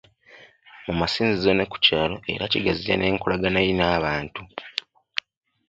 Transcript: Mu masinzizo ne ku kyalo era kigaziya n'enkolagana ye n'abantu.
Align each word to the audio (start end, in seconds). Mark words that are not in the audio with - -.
Mu 0.85 0.93
masinzizo 0.99 1.51
ne 1.53 1.65
ku 1.71 1.77
kyalo 1.85 2.15
era 2.33 2.43
kigaziya 2.51 2.95
n'enkolagana 2.97 3.59
ye 3.65 3.71
n'abantu. 3.77 4.41